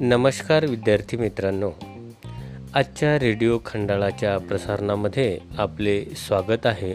[0.00, 1.70] नमस्कार विद्यार्थी मित्रांनो.
[2.74, 6.94] आजच्या रेडिओ खंडाळाच्या प्रसारणामध्ये आपले स्वागत आहे.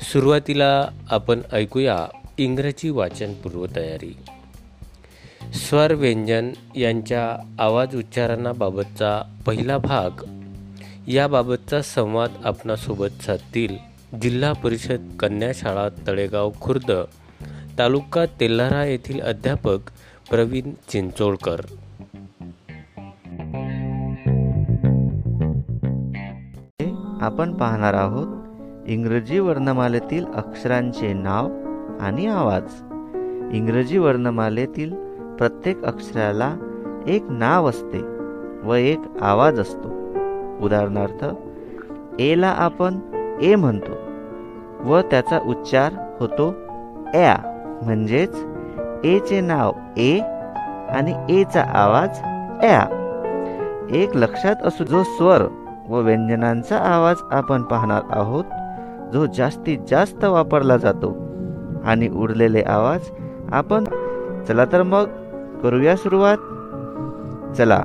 [0.00, 2.06] सुरुवातीला आपण ऐकूया
[2.38, 4.16] इंग्रजी वाचन पूर्वतयारी.
[5.52, 10.10] स्वर व्यंजन यांच्या आवाज उच्चारणाबाबतचा पहिला भाग
[11.08, 13.76] याबाबतचा संवाद आपणासोबत साधतील
[14.22, 16.92] जिल्हा परिषद कन्या शाळा तळेगाव खुर्द
[17.78, 19.90] तालुका तेल्हारा येथील अध्यापक
[20.30, 21.60] प्रवीण चिंचोळकर.
[27.20, 31.48] आपण पाहणार आहोत इंग्रजी वर्णमालेतील अक्षरांचे नाव
[32.00, 32.62] आणि आवाज.
[33.56, 34.94] इंग्रजी वर्णमालेतील
[35.38, 36.54] प्रत्येक अक्षराला
[37.06, 38.00] एक नाव असते
[38.66, 39.88] व एक आवाज असतो.
[40.64, 41.24] उदाहरणार्थ
[42.20, 42.98] एला आपण
[43.42, 43.98] ए म्हणतो
[44.88, 46.54] व त्याचा उच्चार होतो
[47.14, 47.34] ॲ
[47.82, 48.36] म्हणजेच
[49.04, 50.18] एचे नाव ए
[50.88, 52.18] आणि एचा आवाज
[52.64, 52.86] या
[53.90, 55.42] एक लक्षात असू जो स्वर
[55.88, 58.44] व व्यंजनांचा आवाज आपण पाहणार आहोत
[59.12, 61.14] जो जास्तीत जास्त वापरला जातो.
[61.84, 63.00] आणि उरलेले आवाज
[63.52, 63.84] आपण
[64.48, 65.04] चला तर मग
[65.62, 66.36] करूया सुरुवात.
[67.56, 67.80] चला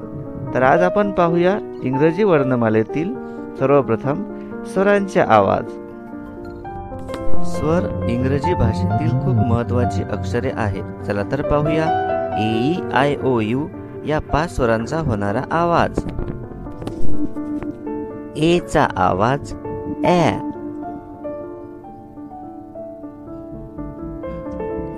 [0.53, 3.13] तर आज आपण पाहूया इंग्रजी वर्णमालेतील
[3.59, 4.23] सर्वप्रथम
[4.66, 5.71] स्वरांचे आवाज.
[7.61, 10.83] स्वर इंग्रजी भाषेतील खूप महत्वाची अक्षरे आहेत.
[11.07, 11.83] चला तर पाहूया.
[12.39, 13.67] ए आय ओ यू
[14.05, 15.99] या पाच स्वरांचा होणारा आवाज.
[18.37, 19.53] ए चा आवाज
[20.05, 20.31] ए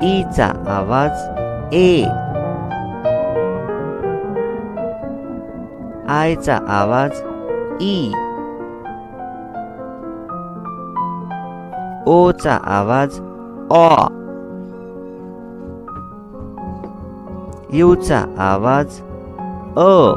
[0.04, 2.04] ई चा आवाज ए.
[6.10, 7.22] आयचा आवाज
[7.82, 8.12] ई.
[12.08, 13.20] ओचा आवाज
[13.72, 14.08] ऑ
[17.74, 18.86] यूचा आवाज
[19.78, 20.14] अ.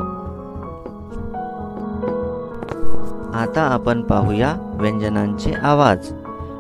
[3.37, 5.99] आता आपण पाहूया व्यंजनांचे आवाज.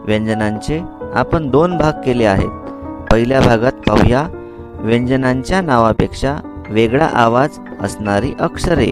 [0.07, 0.81] व्यंजनांचे
[1.15, 2.51] आपण दोन भाग केले आहेत.
[3.11, 4.27] पहिल्या भागात पाहूया
[4.79, 6.37] व्यंजनांच्या नावापेक्षा
[6.71, 8.91] वेगळा आवाज असणारी अक्षरे.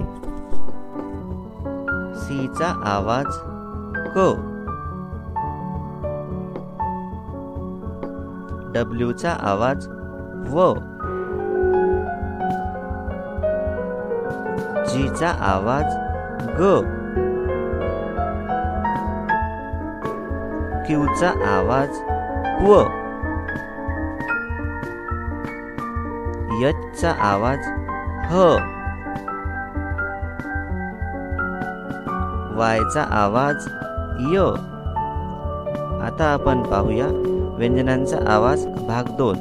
[2.14, 3.26] सीचा आवाज
[4.16, 4.50] क.
[8.74, 9.86] डब्ल्यूचा आवाज
[10.50, 10.74] व.
[14.88, 15.84] जीचा आवाज
[16.58, 16.80] ग.
[20.86, 21.88] क्यूचा आवाज
[22.62, 22.82] व.
[26.60, 27.58] यचा आवाज
[28.30, 28.40] ह.
[32.58, 33.66] वायचा आवाज
[34.20, 34.38] य.
[36.04, 37.33] आता आपण पाहूया.
[37.58, 39.36] व्यंजनांचा आवाज भाग दोन.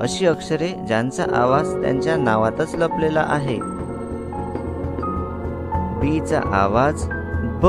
[0.00, 3.58] अशी अक्षरे ज्यांचा आवाज त्यांच्या नावातच लपलेला आहे.
[6.00, 7.04] बीचा आवाज
[7.62, 7.66] ब.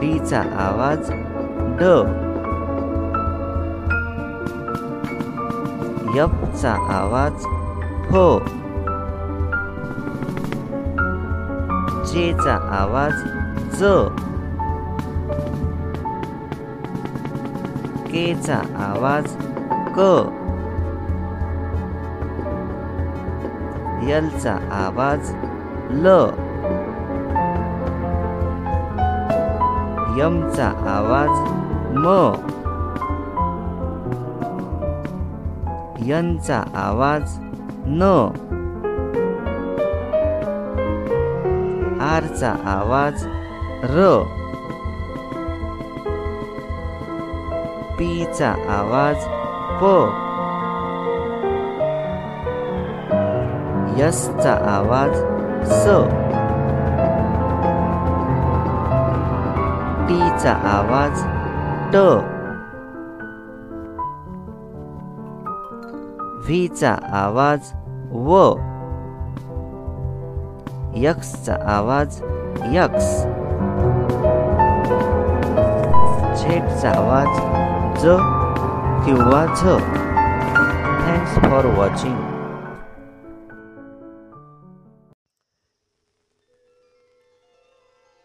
[0.00, 1.10] डीचा आवाज
[1.80, 1.82] ड.
[6.14, 7.44] यपचा आवाज
[8.08, 8.16] फ.
[12.08, 13.12] चेचा आवाज
[13.78, 13.84] ज.
[18.12, 19.24] केचा आवाज
[19.96, 20.00] क.
[24.08, 25.30] यलचा आवाज
[25.90, 26.06] ल.
[30.18, 31.32] यमचा आवाज
[31.94, 32.32] म.
[36.06, 37.38] यनचा आवाज
[37.86, 38.02] न.
[42.00, 43.26] आरचा आवाज
[43.82, 44.22] र.
[48.02, 49.24] पीचा आवाज
[49.80, 49.88] प.
[54.00, 55.14] यसचा आवाज
[55.72, 55.86] स.
[60.08, 61.22] टीचा आवाज
[61.92, 61.96] ट.
[66.46, 67.72] व्हीचा आवाज
[68.12, 68.54] व.
[70.94, 72.20] यक्सचा आवाज
[72.72, 73.22] यक्स.
[76.42, 77.62] झेडचा आवाज
[78.02, 79.62] ज किंवा झ.
[81.02, 82.16] थँक्स फॉर वॉचिंग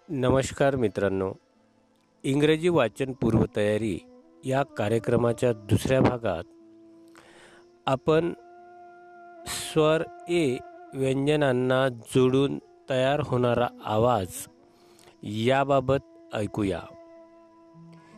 [0.09, 1.33] नमस्कार मित्रांनो.
[2.24, 4.00] इंग्रजी वाचन पूर्वतयारी
[4.45, 6.44] या कार्यक्रमाच्या दुसऱ्या भागात
[7.85, 8.33] आपण
[9.47, 10.57] स्वर ए
[10.94, 12.59] व्यंजनांना जोडून
[12.89, 14.27] तयार होणारा आवाज
[15.24, 16.79] याबाबत ऐकूया.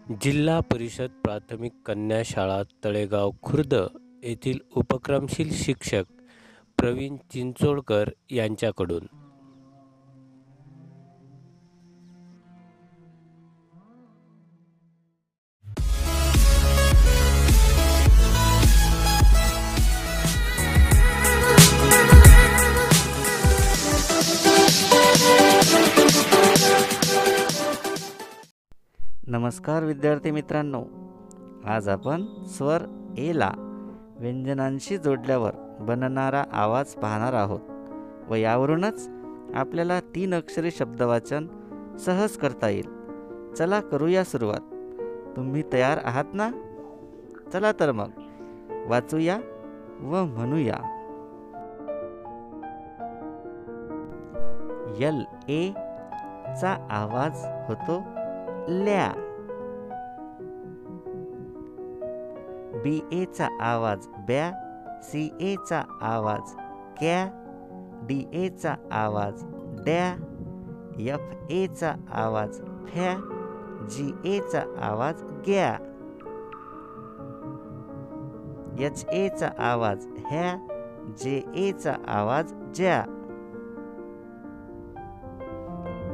[0.10, 3.74] जिल्हा परिषद प्राथमिक कन्या शाळा तळेगाव खुर्द
[4.24, 6.04] येथील उपक्रमशील शिक्षक
[6.78, 9.19] प्रवीण चिंचोळकर यांच्याकडून.
[29.30, 30.84] नमस्कार विद्यार्थी मित्रांनो.
[31.66, 32.82] आज आपण स्वर
[33.18, 33.52] एला
[34.20, 37.60] व्यंजनांशी जोडल्यावर बनणारा आवाज पाहणार आहोत
[38.30, 39.10] व यावरूनच
[39.54, 41.48] आपल्याला तीन अक्षरी शब्दवाचन
[42.00, 42.88] सहज करता येईल.
[43.54, 44.62] चला करूया सुरुवात.
[45.36, 46.52] तुम्ही तयार आहात ना?
[47.54, 48.10] चला तर मग.
[48.88, 49.38] वाचूया
[50.00, 50.78] व म्हणूया.
[55.00, 55.70] यल ए
[56.62, 58.19] चा आवाज होतो
[58.68, 59.12] ल्या.
[62.84, 64.52] बी एचा आवाज ब्या
[65.04, 66.56] सी एचा आवाज
[67.00, 67.28] क्या
[68.08, 69.44] डी एचा आवाज
[69.86, 70.14] डॅ
[71.00, 73.16] एफ एचा आवाज फ्या
[73.90, 75.78] जी एचा आवाज ग्या.
[78.80, 80.56] एच एचा आवाज ह्या
[81.18, 83.02] जे एचा आवाज ज्या.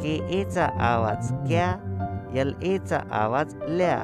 [0.01, 1.85] के एचा आवाज क्या
[2.33, 4.01] एल एचा आवाज ल्या.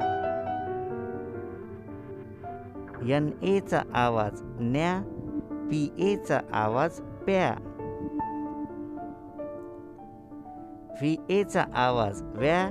[3.02, 5.02] एन एचा आवाज न्या.
[5.50, 7.54] पी एचा आवाज प्या.
[10.90, 12.70] व्ही एचा आवाज व्या.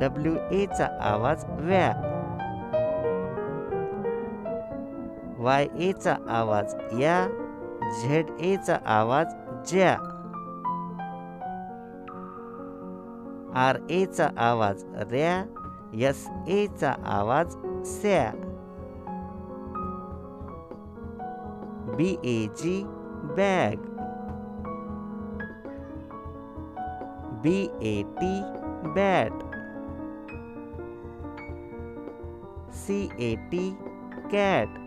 [0.00, 1.92] डब्ल्यू एचा आवाज व्या.
[5.38, 7.28] वाय एचा आवाज या.
[8.00, 9.34] झेड एचा आवाज
[9.66, 9.96] ज्या.
[13.56, 15.42] आर एचा आवाज़ रॅ
[16.06, 17.56] एस एचा आवाज़
[17.86, 18.30] स्या
[21.96, 22.82] B A G
[23.36, 23.86] bag
[27.42, 28.34] B A T
[28.94, 29.42] bat
[32.78, 33.70] C A T
[34.32, 34.78] cat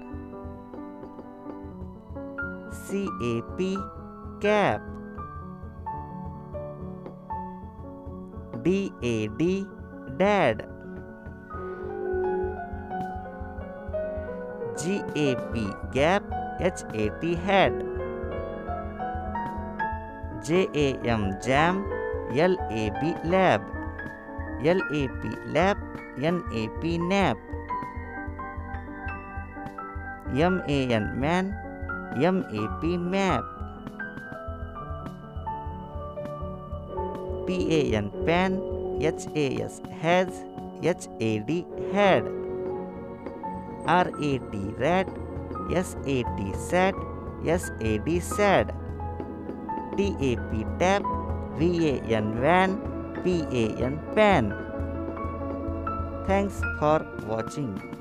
[2.76, 3.76] C A P
[4.44, 4.91] cap
[8.64, 9.66] D A D
[10.18, 10.66] dad.
[14.78, 16.24] G A P gap
[16.60, 17.74] H A T hat
[20.42, 21.86] J A M jam
[22.34, 23.62] L A B lab.
[24.66, 25.22] L A P
[25.54, 25.78] lap
[26.18, 27.38] N A P nap.
[30.34, 31.54] M A N man
[32.18, 33.61] M A P map
[37.52, 38.52] pan pan
[39.02, 40.32] has has
[40.82, 41.02] had
[41.94, 42.24] had
[43.88, 44.08] rat
[44.78, 45.08] red,
[45.72, 45.96] sat
[46.56, 46.96] sat
[47.44, 47.76] sad
[48.20, 48.74] sad
[49.98, 51.02] tap tap
[51.58, 52.72] van van
[53.24, 54.72] pan pan
[56.28, 58.01] thanks for watching.